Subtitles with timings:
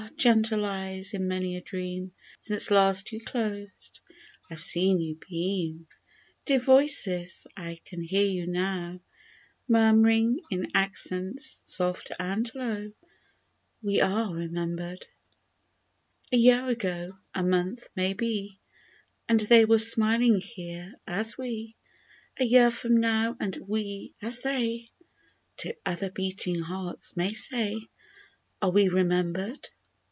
[0.17, 1.15] gentle eyes!
[1.15, 2.11] in many a dream
[2.41, 4.01] Since last you closed,
[4.51, 5.87] I've seen you beam!
[6.45, 7.47] Dear voices!
[7.57, 8.99] I can hear you now
[9.67, 12.91] Murm'ring in accents soft and low,"
[13.83, 15.07] We are remembered
[16.31, 18.59] I" A year ago— a month, may be—
[19.29, 21.75] And they were smiling here, as we;
[22.37, 24.87] A year from now, and we, as they,
[25.57, 27.81] To other beating hearts may say,
[28.61, 29.69] "Are we remembered?" ^^ Are we remembered